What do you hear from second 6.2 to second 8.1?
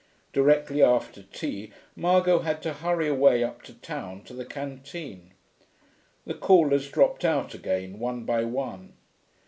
The callers dropped out again,